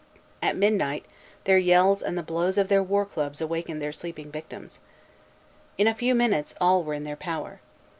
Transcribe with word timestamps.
At 0.41 0.55
midnight, 0.55 1.05
their 1.43 1.59
yells 1.59 2.01
and 2.01 2.17
the 2.17 2.23
blows 2.23 2.57
of 2.57 2.69
their 2.69 2.81
war 2.81 3.05
clubs 3.05 3.39
awakened 3.39 3.79
their 3.79 3.91
sleeping 3.91 4.31
victims. 4.31 4.79
In 5.77 5.85
a 5.85 5.93
few 5.93 6.15
minutes 6.15 6.55
all 6.59 6.83
were 6.83 6.95
in 6.95 7.03
their 7.03 7.15
power. 7.15 7.59